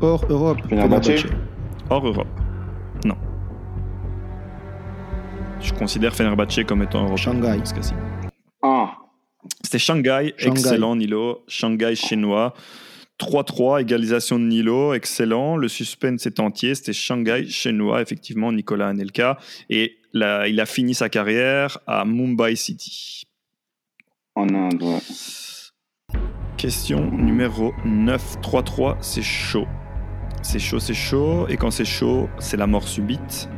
Hors 0.00 0.24
Europe. 0.28 0.60
Fenerbahçe. 0.68 1.26
Hors 1.90 2.06
Europe 2.06 2.28
Non. 3.04 3.16
Je 5.60 5.72
considère 5.72 6.14
Fenerbahçe 6.14 6.64
comme 6.66 6.82
étant 6.82 7.00
européen. 7.04 7.16
Shanghai. 7.16 7.58
dans 7.58 7.64
ce 7.64 7.74
cas-ci. 7.74 7.92
Ah, 8.62 8.92
C'était 9.62 9.78
Shanghai, 9.78 10.34
Shanghai. 10.38 10.50
excellent 10.58 10.96
Nilo. 10.96 11.42
Shanghai 11.48 11.94
chinois. 11.96 12.54
3-3, 13.18 13.80
égalisation 13.80 14.38
de 14.38 14.44
Nilo, 14.44 14.94
excellent. 14.94 15.56
Le 15.56 15.66
suspense 15.66 16.24
est 16.26 16.38
entier. 16.38 16.76
C'était 16.76 16.92
Shanghai 16.92 17.46
chinois, 17.48 18.00
effectivement, 18.00 18.52
Nicolas 18.52 18.88
Anelka. 18.88 19.38
Et 19.70 19.96
là, 20.12 20.46
il 20.46 20.60
a 20.60 20.66
fini 20.66 20.94
sa 20.94 21.08
carrière 21.08 21.78
à 21.88 22.04
Mumbai 22.04 22.54
City. 22.54 23.24
en 24.36 24.48
Inde, 24.54 24.80
ouais. 24.80 25.00
Question 26.56 27.10
numéro 27.10 27.72
9. 27.84 28.36
3-3, 28.40 28.96
c'est 29.00 29.22
chaud. 29.22 29.66
C'est 30.42 30.58
chaud, 30.58 30.78
c'est 30.78 30.94
chaud. 30.94 31.46
Et 31.48 31.56
quand 31.56 31.70
c'est 31.70 31.84
chaud, 31.84 32.28
c'est 32.38 32.56
la 32.56 32.66
mort 32.66 32.86
subite. 32.86 33.48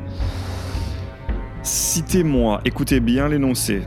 Citez-moi, 1.63 2.61
écoutez 2.65 3.01
bien 3.01 3.29
l'énoncé. 3.29 3.83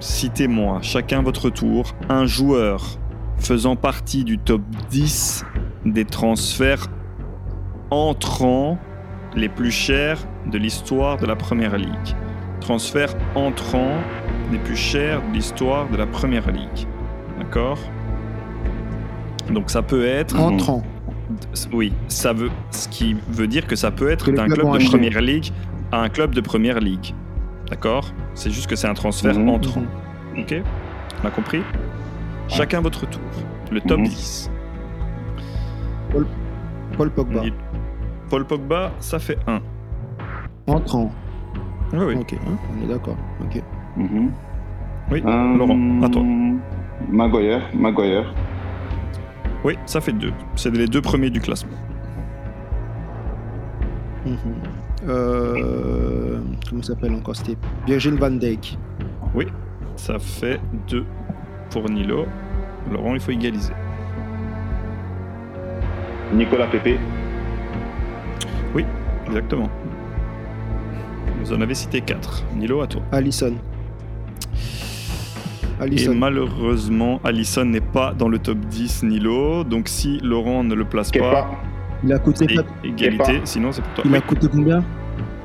Citez-moi, 0.00 0.80
chacun 0.82 1.22
votre 1.22 1.48
tour, 1.48 1.94
un 2.08 2.26
joueur 2.26 2.98
faisant 3.38 3.76
partie 3.76 4.24
du 4.24 4.38
top 4.38 4.62
10 4.90 5.44
des 5.86 6.04
transferts 6.04 6.88
entrants 7.90 8.78
les 9.36 9.48
plus 9.48 9.70
chers 9.70 10.18
de 10.50 10.58
l'histoire 10.58 11.16
de 11.18 11.26
la 11.26 11.36
Première 11.36 11.76
Ligue. 11.76 12.16
Transferts 12.60 13.14
entrants 13.34 13.98
les 14.50 14.58
plus 14.58 14.76
chers 14.76 15.20
de 15.28 15.34
l'histoire 15.34 15.88
de 15.88 15.96
la 15.96 16.06
Première 16.06 16.50
Ligue. 16.50 16.86
D'accord? 17.38 17.78
Donc 19.50 19.70
ça 19.70 19.82
peut 19.82 20.04
être... 20.04 20.38
Entrant. 20.38 20.82
Oui, 21.72 21.92
ça 22.08 22.32
veut, 22.32 22.50
ce 22.70 22.88
qui 22.88 23.16
veut 23.28 23.46
dire 23.46 23.66
que 23.66 23.76
ça 23.76 23.90
peut 23.90 24.10
être 24.10 24.30
d'un 24.30 24.46
club 24.46 24.58
de 24.78 24.88
première 24.88 25.20
ligue 25.20 25.50
à 25.92 26.00
un 26.02 26.08
club 26.08 26.34
de 26.34 26.40
première 26.40 26.80
ligue. 26.80 27.14
D'accord? 27.70 28.10
C'est 28.34 28.50
juste 28.50 28.66
que 28.66 28.76
c'est 28.76 28.88
un 28.88 28.94
transfert 28.94 29.38
Mhm. 29.38 29.48
entrant. 29.48 29.82
Ok? 30.38 30.54
On 31.22 31.26
a 31.26 31.30
compris? 31.30 31.62
Chacun 32.48 32.80
votre 32.80 33.08
tour. 33.08 33.22
Le 33.70 33.80
top 33.80 33.98
Mhm. 34.00 34.06
10. 34.08 34.50
Paul 36.96 37.10
Pogba. 37.10 37.42
Paul 38.30 38.44
Pogba, 38.46 38.92
ça 39.00 39.18
fait 39.18 39.38
1. 39.46 39.60
Entrant. 40.66 41.10
Oui, 41.92 42.04
oui. 42.08 42.14
Ok, 42.20 42.34
hein, 42.34 42.56
on 42.78 42.84
est 42.84 42.88
d'accord. 42.88 43.16
Ok. 43.42 43.62
Mhm. 43.96 44.30
Oui, 45.10 45.22
Euh, 45.26 45.56
Laurent, 45.56 46.02
à 46.02 46.08
toi. 46.08 46.22
Maguire, 47.08 47.60
Maguire. 47.74 48.32
Oui, 49.64 49.78
ça 49.86 50.00
fait 50.00 50.12
2. 50.12 50.32
C'est 50.56 50.70
les 50.70 50.86
deux 50.86 51.00
premiers 51.00 51.30
du 51.30 51.40
classement. 51.40 51.72
Mhm. 54.26 54.36
Euh, 55.08 56.38
comment 56.68 56.82
s'appelle 56.82 57.14
encore? 57.14 57.36
C'était 57.36 57.56
Virgil 57.86 58.14
van 58.14 58.30
Dijk. 58.30 58.78
Ça 59.96 60.18
fait 60.18 60.60
2 60.88 61.04
pour 61.70 61.88
Nilo. 61.88 62.26
Laurent, 62.92 63.14
il 63.14 63.20
faut 63.20 63.30
égaliser. 63.32 63.72
Nicolas 66.32 66.66
Pepe. 66.66 66.98
Exactement. 69.26 69.70
Vous 71.40 71.52
en 71.52 71.60
avez 71.60 71.74
cité 71.74 72.00
4. 72.00 72.44
Nilo, 72.54 72.82
à 72.82 72.86
toi. 72.86 73.02
Et 75.90 76.08
malheureusement, 76.08 77.20
Allison 77.24 77.64
n'est 77.64 77.80
pas 77.80 78.14
dans 78.14 78.28
le 78.28 78.38
top 78.38 78.58
10 78.58 79.02
Nilo. 79.04 79.64
Donc 79.64 79.88
si 79.88 80.18
Laurent 80.22 80.64
ne 80.64 80.74
le 80.74 80.84
place 80.84 81.10
pas. 81.10 81.50
Il 82.02 82.12
a 82.12 82.18
coûté, 82.18 82.46
pas- 82.54 82.62
égalité. 82.84 83.24
Kepa. 83.34 83.46
Sinon, 83.46 83.72
c'est 83.72 83.82
pour 83.82 83.94
toi. 83.94 84.04
il 84.06 84.10
Oui, 84.12 84.18
a 84.18 84.20
coûté 84.20 84.46
combien? 84.50 84.84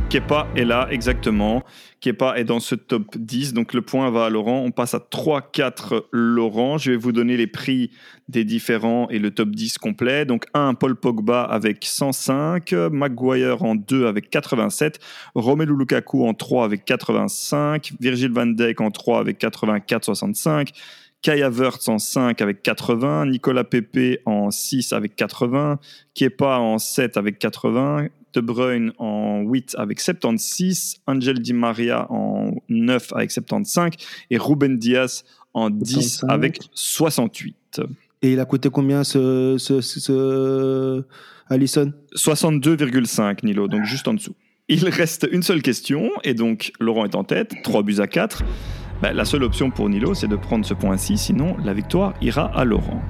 Kepa 0.09 0.47
est 0.55 0.65
là, 0.65 0.87
exactement. 0.89 1.63
Kepa 2.01 2.39
est 2.39 2.43
dans 2.43 2.59
ce 2.59 2.73
top 2.73 3.15
10, 3.15 3.53
donc 3.53 3.75
le 3.75 3.83
point 3.83 4.09
va 4.09 4.25
à 4.25 4.29
Laurent. 4.31 4.63
On 4.65 4.71
passe 4.71 4.95
à 4.95 4.97
3-4 4.97 6.05
Laurent. 6.11 6.79
Je 6.79 6.91
vais 6.91 6.97
vous 6.97 7.11
donner 7.11 7.37
les 7.37 7.45
prix 7.45 7.91
des 8.27 8.43
différents 8.43 9.07
et 9.09 9.19
le 9.19 9.29
top 9.29 9.51
10 9.51 9.77
complet. 9.77 10.25
Donc 10.25 10.45
1, 10.55 10.73
Paul 10.73 10.95
Pogba 10.95 11.43
avec 11.43 11.85
105, 11.85 12.71
Maguire 12.91 13.61
en 13.61 13.75
2 13.75 14.07
avec 14.07 14.31
87, 14.31 14.99
Romelu 15.35 15.77
Lukaku 15.77 16.25
en 16.25 16.33
3 16.33 16.65
avec 16.65 16.85
85, 16.85 17.93
Virgil 17.99 18.31
van 18.31 18.47
Dijk 18.47 18.81
en 18.81 18.89
3 18.89 19.19
avec 19.19 19.39
84-65, 19.39 20.69
Kai 21.21 21.43
Havertz 21.43 21.87
en 21.87 21.99
5 21.99 22.41
avec 22.41 22.63
80, 22.63 23.27
Nicolas 23.27 23.63
Pepe 23.63 24.21
en 24.25 24.49
6 24.49 24.91
avec 24.91 25.15
80, 25.15 25.77
Kepa 26.15 26.57
en 26.57 26.79
7 26.79 27.15
avec 27.17 27.37
80, 27.37 28.07
De 28.33 28.41
Bruyne 28.41 28.91
en 28.97 29.41
8 29.41 29.75
avec 29.77 29.99
76, 29.99 30.97
Angel 31.07 31.39
Di 31.39 31.53
Maria 31.53 32.05
en 32.11 32.51
9 32.69 33.13
avec 33.13 33.31
75 33.31 33.93
et 34.29 34.37
Ruben 34.37 34.77
Diaz 34.77 35.23
en 35.53 35.69
10 35.69 35.93
75. 35.93 36.29
avec 36.29 36.59
68. 36.73 37.81
Et 38.21 38.33
il 38.33 38.39
a 38.39 38.45
coûté 38.45 38.69
combien 38.69 39.03
ce, 39.03 39.55
ce, 39.57 39.81
ce, 39.81 39.99
ce 39.99 41.03
Allison 41.49 41.91
62,5 42.15 43.45
Nilo, 43.45 43.67
donc 43.67 43.85
juste 43.85 44.07
en 44.07 44.13
dessous. 44.13 44.35
Il 44.67 44.87
reste 44.87 45.27
une 45.31 45.41
seule 45.41 45.63
question, 45.63 46.11
et 46.23 46.35
donc 46.35 46.71
Laurent 46.79 47.05
est 47.05 47.15
en 47.15 47.23
tête, 47.23 47.53
3 47.63 47.81
buts 47.81 47.99
à 47.99 48.07
4. 48.07 48.43
Ben, 49.01 49.13
la 49.13 49.25
seule 49.25 49.43
option 49.43 49.71
pour 49.71 49.89
Nilo, 49.89 50.13
c'est 50.13 50.27
de 50.27 50.35
prendre 50.35 50.65
ce 50.65 50.73
point-ci, 50.73 51.17
sinon 51.17 51.55
la 51.63 51.73
victoire 51.73 52.13
ira 52.21 52.51
à 52.55 52.65
Laurent. 52.65 53.01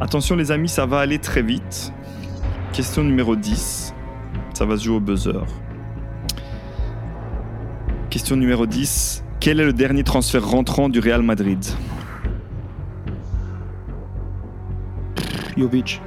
Attention 0.00 0.36
les 0.36 0.50
amis, 0.50 0.68
ça 0.68 0.84
va 0.84 0.98
aller 0.98 1.18
très 1.18 1.42
vite. 1.42 1.92
Question 2.72 3.04
numéro 3.04 3.36
10, 3.36 3.94
ça 4.58 4.66
va 4.66 4.76
se 4.76 4.82
jouer 4.82 4.96
au 4.96 5.00
buzzer. 5.00 5.44
Question 8.10 8.34
numéro 8.34 8.66
10, 8.66 9.22
quel 9.38 9.60
est 9.60 9.64
le 9.64 9.72
dernier 9.72 10.02
transfert 10.02 10.44
rentrant 10.44 10.88
du 10.88 10.98
Real 10.98 11.22
Madrid? 11.22 11.64
Jovic. 15.56 16.02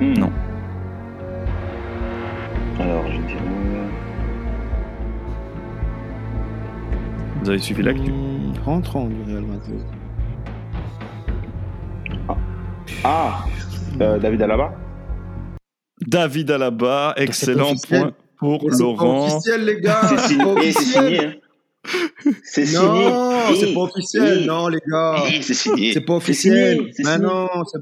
Hmm. 0.00 0.14
Non. 0.14 0.32
Alors, 2.80 3.04
je 3.08 3.18
dirais. 3.18 3.40
Vous 7.42 7.50
avez 7.50 7.58
suivi 7.58 7.82
l'actu? 7.82 8.10
Hmm, 8.10 8.52
rentrant 8.64 9.04
du 9.04 9.22
Real 9.30 9.44
Madrid. 9.44 9.82
Ah 13.04 13.44
euh, 14.00 14.18
David 14.18 14.40
Alaba? 14.40 14.72
David 16.00 16.50
Alaba, 16.50 17.14
excellent 17.16 17.74
point 17.88 18.12
pour 18.38 18.62
Mais 18.64 18.70
c'est 18.72 18.78
pas 18.78 18.84
Laurent. 18.84 19.26
officiel, 19.26 19.64
les 19.64 19.80
gars. 19.80 20.00
C'est 20.08 20.18
C'est 20.18 20.28
signé. 20.28 20.44
pas 20.44 20.60
c'est 20.62 20.72
signé. 20.82 21.20
hein. 21.20 21.32
C'est 22.44 22.66
signé. 22.66 22.78
Non, 22.82 23.54
c'est 23.54 23.68
Eh, 23.70 23.74
pas 23.74 23.80
officiel. 23.80 24.44
Non, 24.46 24.68
les 24.68 24.78
gars. 24.90 25.16
C'est 25.40 25.54
signé. 25.54 25.92
C'est 25.92 26.00
pas 26.00 26.12
C'est 26.12 26.16
officiel. 26.16 26.90
c'est 26.92 27.04
Mais 27.04 27.18
non, 27.18 27.48
c'est 27.72 27.78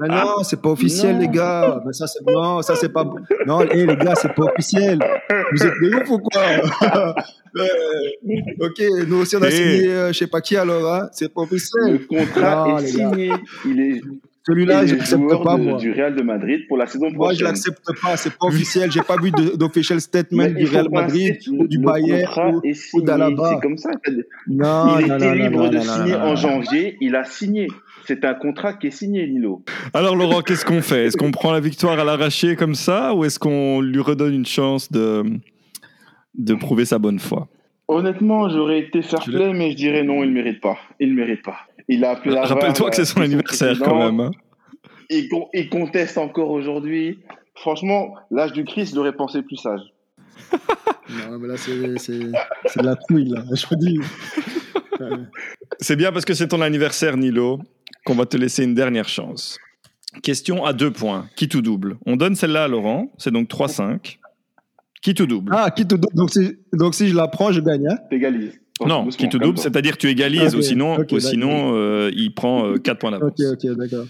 mais 0.00 0.08
non, 0.08 0.42
c'est 0.42 0.60
pas 0.60 0.70
officiel, 0.70 1.14
Non. 1.14 1.20
les 1.20 1.28
gars. 1.28 1.80
Mais 1.86 1.92
ça, 1.92 2.08
c'est 2.08 2.18
non, 2.26 2.60
ça 2.60 2.74
c'est 2.74 2.88
pas. 2.92 3.04
Non, 3.46 3.60
eh, 3.70 3.86
les 3.86 3.96
gars, 3.96 4.14
c'est 4.16 4.34
pas 4.34 4.42
officiel. 4.52 4.98
Vous 5.52 5.64
êtes 5.64 5.74
des 5.80 5.94
ouf 5.94 6.10
ou 6.10 6.18
quoi? 6.18 6.42
Euh, 7.58 7.64
Ok, 8.60 8.82
nous 9.06 9.22
aussi 9.22 9.34
on 9.36 9.42
a 9.42 9.48
Eh. 9.48 9.50
signé, 9.52 9.88
euh, 9.88 10.08
je 10.12 10.18
sais 10.18 10.26
pas 10.26 10.42
qui 10.42 10.58
alors. 10.58 10.92
Hein. 10.92 11.08
C'est 11.12 11.32
pas 11.32 11.40
Le 11.40 11.46
officiel. 11.46 12.06
contrat 12.06 12.66
Non, 12.68 12.78
est 12.78 12.86
signé. 12.86 13.32
Il 13.64 13.80
est, 13.80 14.00
Celui-là, 14.46 14.82
il 14.84 14.88
je 14.88 14.94
l'accepte 14.94 15.42
pas 15.42 15.56
moi. 15.56 15.76
du 15.76 15.90
Real 15.90 16.14
de 16.14 16.22
Madrid 16.22 16.60
pour 16.68 16.76
la 16.76 16.86
saison 16.86 17.10
Moi, 17.10 17.32
je 17.32 17.38
prochaine. 17.38 17.46
l'accepte 17.46 17.84
pas. 18.00 18.16
C'est 18.16 18.36
pas 18.38 18.46
officiel. 18.46 18.92
J'ai 18.92 19.00
pas 19.00 19.16
vu 19.16 19.32
d'official 19.32 20.00
statement 20.00 20.46
du 20.50 20.66
Real 20.66 20.88
Madrid 20.90 21.36
ou 21.50 21.66
du 21.66 21.78
Bayern 21.78 22.60
ou, 22.94 23.02
d'Alaba. 23.02 23.54
C'est 23.54 23.60
comme 23.60 23.76
ça. 23.76 23.90
Non, 24.46 24.98
il 25.00 25.06
non, 25.08 25.16
était 25.16 25.26
non, 25.26 25.32
libre 25.32 25.64
non, 25.64 25.68
de 25.70 25.76
non, 25.76 25.82
signer 25.82 26.14
en 26.14 26.28
non. 26.28 26.36
janvier. 26.36 26.96
Il 27.00 27.16
a 27.16 27.24
signé. 27.24 27.66
C'est 28.06 28.24
un 28.24 28.34
contrat 28.34 28.74
qui 28.74 28.86
est 28.86 28.92
signé, 28.92 29.26
Nilo. 29.26 29.64
Alors 29.92 30.14
Laurent, 30.14 30.40
qu'est-ce 30.42 30.64
qu'on 30.64 30.80
fait? 30.80 31.06
Est-ce 31.06 31.16
qu'on 31.16 31.32
prend 31.32 31.50
la 31.50 31.58
victoire 31.58 31.98
à 31.98 32.04
l'arraché 32.04 32.54
comme 32.54 32.76
ça 32.76 33.14
ou 33.14 33.24
est-ce 33.24 33.40
qu'on 33.40 33.80
lui 33.80 33.98
redonne 34.00 34.32
une 34.32 34.46
chance 34.46 34.92
de, 34.92 35.24
de 36.36 36.54
prouver 36.54 36.84
sa 36.84 37.00
bonne 37.00 37.18
foi? 37.18 37.48
Honnêtement, 37.88 38.48
j'aurais 38.48 38.78
été 38.78 39.02
fair 39.02 39.24
play, 39.24 39.52
mais 39.52 39.72
je 39.72 39.76
dirais 39.76 40.04
non, 40.04 40.22
il 40.22 40.28
ne 40.30 40.34
mérite 40.34 40.60
pas. 40.60 40.76
Il 41.00 41.10
ne 41.10 41.14
mérite 41.14 41.42
pas. 41.42 41.56
Il 41.88 42.04
a 42.04 42.10
appelé 42.12 42.36
Rappelle-toi 42.38 42.90
que 42.90 42.96
c'est 42.96 43.04
son 43.04 43.20
euh, 43.20 43.24
anniversaire 43.24 43.78
quand 43.78 43.98
même. 43.98 44.20
hein. 44.20 44.30
Il, 45.10 45.28
con- 45.28 45.48
il 45.54 45.68
conteste 45.68 46.18
encore 46.18 46.50
aujourd'hui. 46.50 47.20
Franchement, 47.54 48.14
l'âge 48.30 48.52
du 48.52 48.64
Christ, 48.64 48.92
il 48.92 48.98
aurait 48.98 49.14
pensé 49.14 49.42
plus 49.42 49.56
sage. 49.56 49.80
Non, 51.08 51.38
mais 51.38 51.46
là, 51.48 51.56
c'est 51.56 51.98
c'est- 51.98 52.32
c'est 52.66 52.80
de 52.80 52.86
la 52.86 52.96
trouille, 52.96 53.28
là. 53.28 53.42
Je 53.54 53.66
vous 53.68 53.76
dis. 53.76 53.98
C'est 55.80 55.96
bien 55.96 56.10
parce 56.12 56.24
que 56.24 56.34
c'est 56.34 56.48
ton 56.48 56.60
anniversaire 56.60 57.16
Nilo 57.16 57.60
qu'on 58.04 58.14
va 58.14 58.26
te 58.26 58.36
laisser 58.36 58.64
une 58.64 58.74
dernière 58.74 59.08
chance. 59.08 59.58
Question 60.22 60.64
à 60.64 60.72
deux 60.72 60.90
points. 60.92 61.28
Qui 61.36 61.48
tout 61.48 61.62
double? 61.62 61.98
On 62.06 62.16
donne 62.16 62.34
celle-là 62.34 62.64
à 62.64 62.68
Laurent, 62.68 63.12
c'est 63.18 63.30
donc 63.30 63.48
3-5. 63.48 64.18
Qui 65.02 65.14
tout 65.14 65.26
double? 65.26 65.52
Ah, 65.54 65.70
qui 65.70 65.86
te 65.86 65.94
double? 65.94 66.14
Donc, 66.14 66.30
si, 66.30 66.56
donc, 66.72 66.94
si 66.94 67.08
je 67.08 67.14
la 67.14 67.28
prends, 67.28 67.52
je 67.52 67.60
gagne. 67.60 67.86
Hein 67.88 67.96
T'égalises. 68.10 68.58
Non, 68.84 69.06
qui 69.08 69.28
tout 69.28 69.38
double, 69.38 69.58
c'est-à-dire 69.58 69.96
tu 69.96 70.08
égalises 70.08 70.54
Ok, 70.54 70.58
ou 70.58 70.62
sinon, 70.62 70.98
ou 71.10 71.20
sinon 71.20 71.72
euh, 71.74 72.10
il 72.14 72.34
prend 72.34 72.74
4 72.74 72.98
points 72.98 73.10
d'avance. 73.10 73.32
ok, 73.40 73.46
ok, 73.64 73.76
d'accord. 73.76 74.04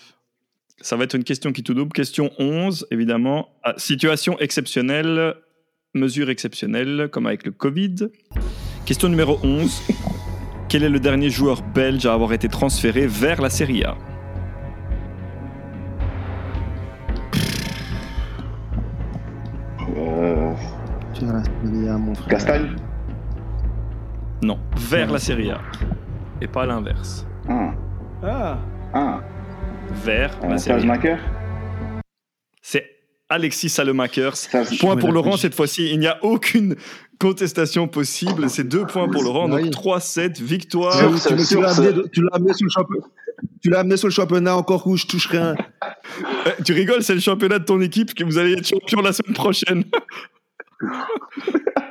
Ça 0.80 0.96
va 0.96 1.04
être 1.04 1.14
une 1.14 1.24
question 1.24 1.52
qui 1.52 1.62
tout 1.62 1.72
double. 1.74 1.92
Question 1.92 2.30
11, 2.38 2.86
évidemment. 2.90 3.48
Ah, 3.62 3.74
situation 3.76 4.38
exceptionnelle, 4.40 5.34
mesure 5.94 6.30
exceptionnelle, 6.30 7.08
comme 7.10 7.26
avec 7.26 7.46
le 7.46 7.52
Covid. 7.52 7.94
Question 8.84 9.08
numéro 9.08 9.38
11. 9.42 9.82
Quel 10.68 10.82
est 10.82 10.88
le 10.90 10.98
dernier 11.00 11.30
joueur 11.30 11.62
belge 11.62 12.04
à 12.06 12.12
avoir 12.12 12.32
été 12.32 12.48
transféré 12.48 13.06
vers 13.06 13.40
la 13.40 13.50
Serie 13.50 13.84
A? 13.84 13.96
Euh, 19.96 20.52
Tu 21.14 21.24
vas 21.24 21.32
la 21.34 21.42
Serie 21.44 21.88
A, 21.88 21.98
mon 21.98 22.14
frère. 22.14 22.28
Castagne 22.28 22.76
Non, 24.46 24.60
vers 24.76 25.10
la 25.10 25.18
Serie 25.18 25.50
A. 25.50 25.60
Et 26.40 26.46
pas 26.46 26.64
l'inverse. 26.66 27.26
Ah. 27.48 27.74
Ah, 28.22 28.58
Ah. 28.94 29.20
Vers 30.04 30.30
Euh, 30.44 30.50
la 30.50 30.58
Serie 30.58 30.88
A. 30.88 31.18
C'est 32.62 32.86
Alexis 33.28 33.68
Salemakers. 33.70 34.34
Point 34.78 34.96
pour 34.98 35.08
la 35.08 35.14
Laurent 35.14 35.36
cette 35.36 35.56
fois-ci. 35.56 35.90
Il 35.92 35.98
n'y 35.98 36.06
a 36.06 36.22
aucune 36.22 36.76
contestation 37.18 37.88
possible. 37.88 38.48
C'est 38.48 38.62
deux 38.62 38.86
points 38.86 39.08
pour 39.08 39.24
Laurent. 39.24 39.48
Donc 39.48 39.62
Oui. 39.62 39.70
3-7, 39.70 40.40
victoire. 40.40 40.92
Sur 41.18 41.34
tu, 41.34 41.56
l'as 41.60 41.76
amené, 42.36 42.52
sur 42.54 42.66
le 42.66 42.70
championnat. 42.70 43.06
Tu 43.60 43.68
l'as 43.70 43.80
amené 43.80 43.96
sur 43.96 44.06
le 44.06 44.12
championnat 44.12 44.54
encore 44.56 44.86
où 44.86 44.96
je 44.96 45.06
touche 45.06 45.26
rien. 45.26 45.56
Eh, 46.46 46.62
Tu 46.62 46.72
rigoles, 46.72 47.02
c'est 47.02 47.14
le 47.14 47.20
championnat 47.20 47.58
de 47.58 47.64
ton 47.64 47.80
équipe 47.80 48.14
que 48.14 48.22
vous 48.22 48.38
allez 48.38 48.52
être 48.52 48.64
champion 48.68 49.00
la 49.00 49.12
semaine 49.12 49.34
prochaine. 49.34 49.82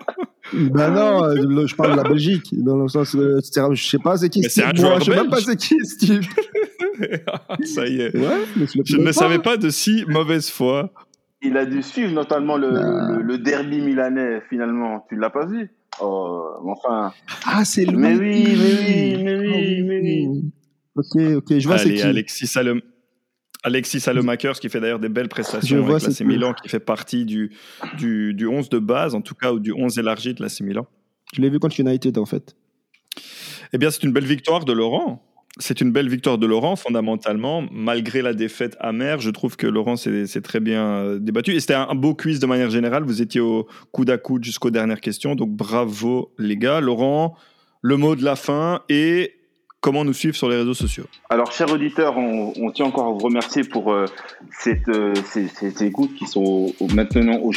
Ben 0.71 0.91
non, 0.91 1.23
euh, 1.23 1.33
le- 1.35 1.67
je 1.67 1.75
parle 1.75 1.91
de 1.91 1.97
la 1.97 2.03
Belgique. 2.09 2.49
Dans 2.53 2.77
le 2.77 2.87
sens, 2.87 3.15
euh, 3.15 3.39
je 3.73 3.83
sais 3.87 3.97
pas 3.99 4.17
c'est 4.17 4.29
qui 4.29 4.41
Mais 4.41 4.63
un 4.63 4.71
type. 4.71 4.81
Moi, 4.81 4.99
Je 4.99 5.03
sais 5.05 5.15
même 5.15 5.29
pas 5.29 5.41
c'est 5.41 5.55
qui 5.55 5.75
type. 5.99 6.21
Ça 7.65 7.85
y 7.87 8.01
est. 8.01 8.15
Ouais, 8.15 8.45
mais 8.55 8.65
je, 8.85 8.97
ne 8.97 9.03
pas. 9.05 9.13
savais 9.13 9.39
pas 9.39 9.57
de 9.57 9.69
si 9.69 10.05
mauvaise 10.07 10.49
foi. 10.49 10.91
Il 11.41 11.57
a 11.57 11.65
dû 11.65 11.81
suivre 11.83 12.11
notamment 12.13 12.57
le, 12.57 12.69
Ah. 12.75 13.11
le, 13.17 13.21
le 13.21 13.37
derby 13.37 13.81
milanais, 13.81 14.41
finalement. 14.49 15.05
Tu 15.09 15.15
l'as 15.17 15.29
pas 15.29 15.45
vu? 15.45 15.69
Oh, 16.01 16.43
enfin. 16.65 17.11
Ah, 17.45 17.63
c'est 17.65 17.85
lui. 17.85 17.95
Mais 17.97 18.15
oui, 18.15 18.43
mais 18.47 18.55
oui, 18.55 19.23
mais 19.23 19.35
Ah 19.35 19.57
oui, 19.57 19.81
mais 19.83 19.99
oui. 20.01 20.51
Ok, 20.95 21.35
ok, 21.37 21.59
je 21.59 21.67
vois 21.67 21.77
c'est 21.77 21.89
Allez, 21.89 21.95
qui. 21.95 22.01
Alexis 22.03 22.47
Salem. 22.47 22.79
Alexis 23.65 23.99
Salemakers, 23.99 24.59
qui 24.59 24.69
fait 24.69 24.79
d'ailleurs 24.79 24.99
des 24.99 25.09
belles 25.09 25.25
Je 25.25 25.29
prestations 25.29 25.81
vois, 25.81 25.95
avec 25.95 26.07
l'AC 26.07 26.21
Milan, 26.21 26.53
qui 26.53 26.69
fait 26.69 26.79
partie 26.79 27.25
du, 27.25 27.51
du, 27.97 28.35
du 28.35 28.45
11 28.45 28.69
de 28.69 28.77
base, 28.77 29.15
en 29.15 29.21
tout 29.21 29.33
cas, 29.33 29.51
ou 29.51 29.59
du 29.59 29.73
11 29.73 29.97
élargi 29.97 30.35
de 30.35 30.43
l'AC 30.43 30.61
Milan. 30.61 30.85
Je 31.33 31.41
l'ai 31.41 31.49
vu 31.49 31.59
contre 31.59 31.79
United 31.79 32.17
en 32.19 32.25
fait. 32.25 32.55
Eh 33.73 33.79
bien, 33.79 33.89
c'est 33.89 34.03
une 34.03 34.11
belle 34.11 34.25
victoire 34.25 34.65
de 34.65 34.71
Laurent. 34.71 35.23
C'est 35.57 35.81
une 35.81 35.91
belle 35.91 36.09
victoire 36.09 36.37
de 36.37 36.45
Laurent, 36.45 36.75
fondamentalement. 36.75 37.65
Malgré 37.71 38.21
la 38.21 38.33
défaite 38.33 38.77
amère, 38.79 39.19
je 39.19 39.31
trouve 39.31 39.55
que 39.55 39.65
Laurent 39.65 39.95
s'est 39.95 40.41
très 40.43 40.59
bien 40.59 40.85
euh, 40.85 41.19
débattu. 41.19 41.55
Et 41.55 41.59
c'était 41.59 41.73
un, 41.73 41.87
un 41.89 41.95
beau 41.95 42.13
quiz 42.13 42.39
de 42.39 42.45
manière 42.45 42.69
générale. 42.69 43.03
Vous 43.03 43.21
étiez 43.21 43.41
au 43.41 43.67
coude 43.91 44.09
à 44.11 44.17
coude 44.17 44.43
jusqu'aux 44.43 44.69
dernières 44.69 45.01
questions. 45.01 45.33
Donc, 45.33 45.49
bravo, 45.49 46.33
les 46.37 46.57
gars. 46.57 46.81
Laurent, 46.81 47.35
le 47.81 47.97
mot 47.97 48.15
de 48.15 48.23
la 48.23 48.35
fin 48.35 48.81
et 48.89 49.34
comment 49.85 50.03
nous 50.03 50.13
suivre 50.13 50.35
sur 50.35 50.49
les 50.49 50.57
réseaux 50.57 50.73
sociaux. 50.73 51.05
Alors, 51.29 51.51
chers 51.51 51.71
auditeurs, 51.71 52.17
on, 52.17 52.71
tient 52.71 52.87
encore 52.87 53.05
à 53.05 53.11
vous 53.11 53.19
remercier 53.19 53.63
pour 53.63 53.93
euh, 53.93 54.07
cette, 54.49 54.89
euh, 54.89 55.13
ces, 55.25 55.83
écoutes 55.83 56.15
qui 56.15 56.25
sont 56.25 56.73
maintenant 56.95 57.37
au 57.37 57.53